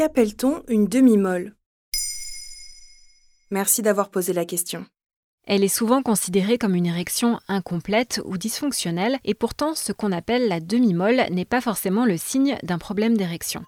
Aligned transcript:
Qu'appelle-t-on 0.00 0.62
une 0.68 0.86
demi-molle? 0.86 1.54
Merci 3.50 3.82
d'avoir 3.82 4.08
posé 4.08 4.32
la 4.32 4.46
question. 4.46 4.86
Elle 5.46 5.62
est 5.62 5.68
souvent 5.68 6.00
considérée 6.00 6.56
comme 6.56 6.74
une 6.74 6.86
érection 6.86 7.38
incomplète 7.48 8.22
ou 8.24 8.38
dysfonctionnelle 8.38 9.18
et 9.24 9.34
pourtant 9.34 9.74
ce 9.74 9.92
qu'on 9.92 10.10
appelle 10.10 10.48
la 10.48 10.60
demi-molle 10.60 11.26
n'est 11.30 11.44
pas 11.44 11.60
forcément 11.60 12.06
le 12.06 12.16
signe 12.16 12.56
d'un 12.62 12.78
problème 12.78 13.18
d'érection. 13.18 13.62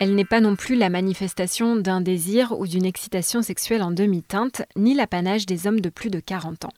Elle 0.00 0.14
n'est 0.14 0.24
pas 0.24 0.40
non 0.40 0.56
plus 0.56 0.74
la 0.74 0.88
manifestation 0.88 1.76
d'un 1.76 2.00
désir 2.00 2.58
ou 2.58 2.66
d'une 2.66 2.86
excitation 2.86 3.42
sexuelle 3.42 3.82
en 3.82 3.90
demi-teinte, 3.90 4.62
ni 4.74 4.94
l'apanage 4.94 5.44
des 5.44 5.66
hommes 5.66 5.80
de 5.80 5.90
plus 5.90 6.08
de 6.08 6.18
40 6.18 6.64
ans. 6.64 6.72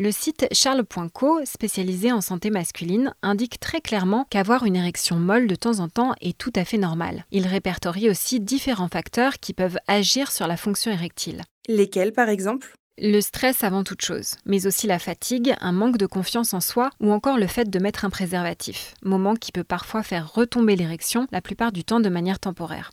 Le 0.00 0.12
site 0.12 0.46
charles.co, 0.52 1.40
spécialisé 1.44 2.12
en 2.12 2.20
santé 2.20 2.50
masculine, 2.50 3.12
indique 3.20 3.58
très 3.58 3.80
clairement 3.80 4.28
qu'avoir 4.30 4.64
une 4.64 4.76
érection 4.76 5.16
molle 5.16 5.48
de 5.48 5.56
temps 5.56 5.80
en 5.80 5.88
temps 5.88 6.14
est 6.20 6.38
tout 6.38 6.52
à 6.54 6.64
fait 6.64 6.78
normal. 6.78 7.24
Il 7.32 7.48
répertorie 7.48 8.08
aussi 8.08 8.38
différents 8.38 8.86
facteurs 8.86 9.40
qui 9.40 9.54
peuvent 9.54 9.80
agir 9.88 10.30
sur 10.30 10.46
la 10.46 10.56
fonction 10.56 10.92
érectile. 10.92 11.42
Lesquels, 11.66 12.12
par 12.12 12.28
exemple? 12.28 12.76
Le 12.96 13.20
stress 13.20 13.64
avant 13.64 13.82
toute 13.82 14.02
chose, 14.02 14.36
mais 14.46 14.68
aussi 14.68 14.86
la 14.86 15.00
fatigue, 15.00 15.56
un 15.60 15.72
manque 15.72 15.98
de 15.98 16.06
confiance 16.06 16.54
en 16.54 16.60
soi 16.60 16.90
ou 17.00 17.10
encore 17.10 17.36
le 17.36 17.48
fait 17.48 17.68
de 17.68 17.78
mettre 17.80 18.04
un 18.04 18.10
préservatif, 18.10 18.94
moment 19.02 19.34
qui 19.34 19.50
peut 19.50 19.64
parfois 19.64 20.04
faire 20.04 20.32
retomber 20.32 20.76
l'érection, 20.76 21.26
la 21.32 21.42
plupart 21.42 21.72
du 21.72 21.82
temps 21.82 21.98
de 21.98 22.08
manière 22.08 22.38
temporaire. 22.38 22.92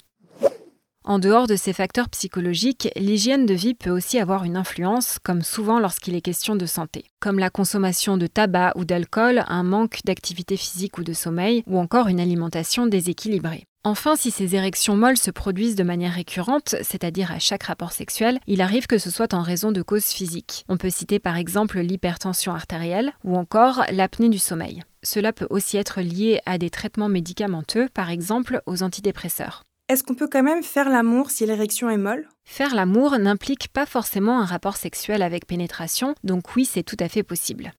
En 1.08 1.20
dehors 1.20 1.46
de 1.46 1.56
ces 1.56 1.72
facteurs 1.72 2.10
psychologiques, 2.10 2.90
l'hygiène 2.96 3.46
de 3.46 3.54
vie 3.54 3.76
peut 3.76 3.92
aussi 3.92 4.18
avoir 4.18 4.44
une 4.44 4.58
influence, 4.58 5.20
comme 5.22 5.44
souvent 5.44 5.80
lorsqu'il 5.80 6.16
est 6.16 6.22
question 6.22 6.56
de 6.56 6.66
santé, 6.66 7.06
comme 7.20 7.38
la 7.38 7.52
consommation 7.52 8.18
de 8.18 8.26
tabac 8.26 8.74
ou 8.76 8.86
d'alcool, 8.86 9.44
un 9.48 9.62
manque 9.62 10.00
d'activité 10.04 10.58
physique 10.58 10.98
ou 10.98 11.04
de 11.04 11.14
sommeil, 11.14 11.62
ou 11.68 11.78
encore 11.78 12.08
une 12.08 12.20
alimentation 12.20 12.88
déséquilibrée. 12.88 13.66
Enfin, 13.84 14.16
si 14.16 14.32
ces 14.32 14.56
érections 14.56 14.96
molles 14.96 15.20
se 15.20 15.30
produisent 15.30 15.76
de 15.76 15.84
manière 15.84 16.14
récurrente, 16.14 16.76
c'est-à-dire 16.82 17.32
à 17.32 17.38
chaque 17.38 17.62
rapport 17.62 17.92
sexuel, 17.92 18.40
il 18.48 18.62
arrive 18.62 18.88
que 18.88 18.98
ce 18.98 19.12
soit 19.12 19.36
en 19.36 19.44
raison 19.44 19.72
de 19.72 19.84
causes 19.84 20.06
physiques. 20.06 20.66
On 20.70 20.78
peut 20.78 20.90
citer 20.90 21.20
par 21.20 21.38
exemple 21.38 21.80
l'hypertension 21.82 22.52
artérielle 22.52 23.14
ou 23.24 23.36
encore 23.36 23.84
l'apnée 23.92 24.30
du 24.30 24.40
sommeil. 24.40 24.82
Cela 25.04 25.34
peut 25.34 25.46
aussi 25.52 25.78
être 25.78 26.02
lié 26.02 26.40
à 26.48 26.58
des 26.58 26.72
traitements 26.72 27.10
médicamenteux, 27.10 27.90
par 27.94 28.10
exemple 28.10 28.64
aux 28.66 28.82
antidépresseurs. 28.82 29.62
Est-ce 29.88 30.02
qu'on 30.02 30.16
peut 30.16 30.28
quand 30.28 30.42
même 30.42 30.64
faire 30.64 30.90
l'amour 30.90 31.30
si 31.30 31.46
l'érection 31.46 31.92
est 31.92 31.98
molle? 31.98 32.28
Faire 32.44 32.74
l'amour 32.74 33.20
n'implique 33.20 33.68
pas 33.68 33.86
forcément 33.86 34.40
un 34.40 34.46
rapport 34.46 34.78
sexuel 34.78 35.22
avec 35.22 35.46
pénétration, 35.46 36.16
donc 36.24 36.56
oui, 36.56 36.66
c'est 36.66 36.82
tout 36.82 36.98
à 37.00 37.08
fait 37.08 37.22
possible. 37.22 37.72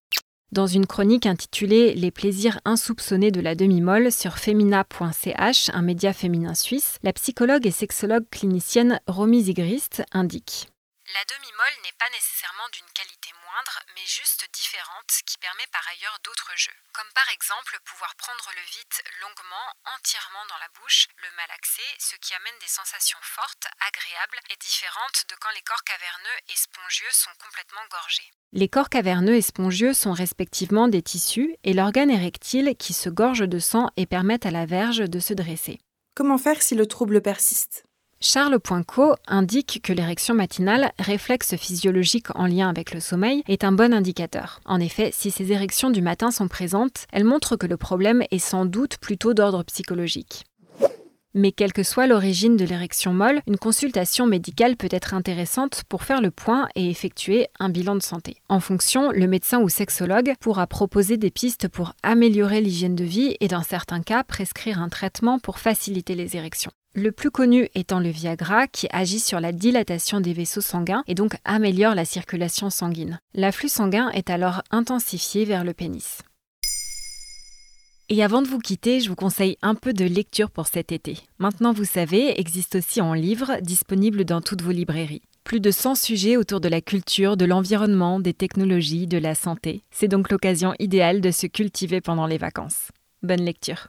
Dans 0.53 0.69
une 0.69 0.87
chronique 0.87 1.27
intitulée 1.27 1.95
Les 1.95 2.13
plaisirs 2.13 2.61
insoupçonnés 2.65 3.33
de 3.33 3.41
la 3.41 3.57
demi-molle 3.57 4.13
sur 4.13 4.39
femina.ch, 4.39 5.71
un 5.75 5.83
média 5.83 6.13
féminin 6.13 6.55
suisse, 6.55 6.99
la 7.03 7.13
psychologue 7.13 7.67
et 7.67 7.73
sexologue 7.73 8.29
clinicienne 8.31 9.01
Romy 9.09 9.43
Zigrist 9.43 10.05
indique 10.13 10.69
La 11.15 11.25
demi-molle 11.31 11.79
n'est 11.85 11.99
pas 11.99 12.11
nécessairement 12.11 12.69
d'une 12.73 12.91
qualité 12.95 13.27
mais 13.95 14.07
juste 14.07 14.45
différente, 14.53 15.13
qui 15.25 15.39
permet 15.39 15.67
par 15.73 15.85
ailleurs 15.89 16.19
d'autres 16.25 16.53
jeux. 16.57 16.77
Comme 16.93 17.09
par 17.15 17.29
exemple 17.33 17.79
pouvoir 17.85 18.15
prendre 18.17 18.51
le 18.53 18.65
vide 18.69 18.99
longuement, 19.23 19.67
entièrement 19.97 20.45
dans 20.49 20.61
la 20.61 20.69
bouche, 20.77 21.09
le 21.17 21.31
malaxer, 21.37 21.89
ce 21.99 22.17
qui 22.21 22.35
amène 22.35 22.59
des 22.61 22.69
sensations 22.69 23.19
fortes, 23.23 23.67
agréables 23.89 24.41
et 24.51 24.57
différentes 24.61 25.25
de 25.31 25.37
quand 25.41 25.53
les 25.55 25.63
corps 25.63 25.85
caverneux 25.85 26.39
et 26.53 26.57
spongieux 26.57 27.13
sont 27.13 27.33
complètement 27.41 27.87
gorgés. 27.91 28.29
Les 28.53 28.69
corps 28.69 28.91
caverneux 28.91 29.37
et 29.37 29.43
spongieux 29.43 29.95
sont 29.95 30.13
respectivement 30.13 30.89
des 30.89 31.03
tissus 31.03 31.57
et 31.65 31.73
l'organe 31.73 32.11
érectile 32.11 32.77
qui 32.77 32.93
se 32.93 33.09
gorge 33.09 33.49
de 33.49 33.59
sang 33.59 33.89
et 33.97 34.07
permettent 34.07 34.47
à 34.47 34.53
la 34.53 34.67
verge 34.67 35.09
de 35.09 35.21
se 35.21 35.33
dresser. 35.33 35.81
Comment 36.15 36.39
faire 36.39 36.61
si 36.63 36.75
le 36.75 36.87
trouble 36.87 37.23
persiste? 37.23 37.86
Charles.co 38.21 39.15
indique 39.27 39.81
que 39.83 39.93
l'érection 39.93 40.35
matinale, 40.35 40.93
réflexe 40.99 41.55
physiologique 41.57 42.35
en 42.35 42.47
lien 42.47 42.69
avec 42.69 42.95
le 42.95 43.01
sommeil, 43.01 43.43
est 43.47 43.63
un 43.63 43.73
bon 43.73 43.93
indicateur. 43.93 44.61
En 44.65 44.81
effet, 44.81 45.11
si 45.13 45.31
ces 45.31 45.53
érections 45.53 45.91
du 45.91 46.01
matin 46.01 46.31
sont 46.31 46.49
présentes, 46.49 47.07
elles 47.13 47.25
montrent 47.25 47.57
que 47.57 47.67
le 47.67 47.77
problème 47.77 48.23
est 48.31 48.39
sans 48.39 48.65
doute 48.65 48.97
plutôt 48.99 49.35
d'ordre 49.35 49.63
psychologique. 49.65 50.45
Mais 51.35 51.53
quelle 51.53 51.75
que 51.75 51.83
soit 51.83 52.07
l'origine 52.07 52.57
de 52.57 52.65
l'érection 52.65 53.13
molle, 53.13 53.43
une 53.47 53.59
consultation 53.59 54.27
médicale 54.27 54.77
peut 54.77 54.89
être 54.91 55.13
intéressante 55.13 55.83
pour 55.87 56.03
faire 56.03 56.23
le 56.23 56.31
point 56.31 56.67
et 56.75 56.89
effectuer 56.89 57.49
un 57.61 57.69
bilan 57.69 57.95
de 57.95 58.03
santé. 58.03 58.39
En 58.49 58.59
fonction, 58.59 59.11
le 59.13 59.27
médecin 59.27 59.61
ou 59.61 59.69
sexologue 59.69 60.33
pourra 60.41 60.67
proposer 60.67 61.19
des 61.19 61.31
pistes 61.31 61.69
pour 61.69 61.93
améliorer 62.03 62.63
l'hygiène 62.63 62.97
de 62.97 63.05
vie 63.05 63.37
et 63.41 63.49
dans 63.49 63.63
certains 63.63 64.01
cas 64.01 64.25
prescrire 64.25 64.81
un 64.81 64.89
traitement 64.89 65.39
pour 65.39 65.59
faciliter 65.59 66.15
les 66.15 66.39
érections. 66.39 66.73
Le 66.99 67.13
plus 67.13 67.31
connu 67.31 67.69
étant 67.75 68.01
le 68.01 68.09
Viagra 68.09 68.67
qui 68.67 68.89
agit 68.91 69.21
sur 69.21 69.39
la 69.39 69.53
dilatation 69.53 70.23
des 70.23 70.33
vaisseaux 70.33 70.63
sanguins 70.63 71.05
et 71.07 71.15
donc 71.15 71.37
améliore 71.45 71.95
la 71.95 72.07
circulation 72.07 72.71
sanguine. 72.71 73.21
L'afflux 73.35 73.69
sanguin 73.69 74.09
est 74.13 74.31
alors 74.31 74.63
intensifié 74.71 75.45
vers 75.45 75.63
le 75.63 75.75
pénis. 75.75 76.23
Et 78.09 78.25
avant 78.25 78.41
de 78.41 78.49
vous 78.49 78.61
quitter, 78.61 79.01
je 79.01 79.11
vous 79.11 79.15
conseille 79.15 79.59
un 79.61 79.75
peu 79.75 79.93
de 79.93 80.07
lecture 80.07 80.51
pour 80.51 80.69
cet 80.69 80.91
été. 80.91 81.19
Maintenant, 81.39 81.75
vous 81.75 81.85
savez, 81.85 82.41
existe 82.41 82.77
aussi 82.77 83.03
en 83.03 83.13
livre, 83.13 83.59
disponible 83.61 84.25
dans 84.25 84.41
toutes 84.41 84.63
vos 84.63 84.73
librairies. 84.73 85.21
Plus 85.45 85.61
de 85.61 85.71
100 85.71 85.97
sujets 85.97 86.39
autour 86.39 86.63
de 86.63 86.69
la 86.71 86.81
culture, 86.81 87.37
de 87.37 87.45
l'environnement, 87.45 88.21
des 88.21 88.33
technologies, 88.33 89.07
de 89.07 89.19
la 89.19 89.35
santé. 89.35 89.83
C'est 89.91 90.09
donc 90.09 90.31
l'occasion 90.31 90.73
idéale 90.79 91.21
de 91.21 91.31
se 91.31 91.47
cultiver 91.47 92.01
pendant 92.01 92.27
les 92.27 92.39
vacances. 92.39 92.89
Bonne 93.23 93.45
lecture. 93.45 93.89